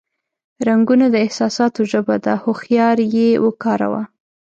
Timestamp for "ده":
2.25-2.33